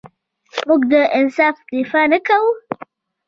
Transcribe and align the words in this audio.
موږ 0.67 0.81
د 0.91 0.93
انصاف 1.17 1.55
دفاع 1.71 2.05
نه 2.13 2.19
کوو. 2.27 2.51